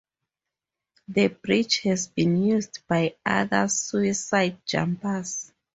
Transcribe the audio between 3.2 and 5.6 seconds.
other suicide jumpers.